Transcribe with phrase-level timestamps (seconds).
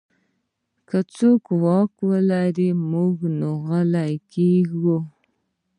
[0.87, 3.15] که څوک واک ولري، موږ
[3.67, 4.97] غلی کېږو.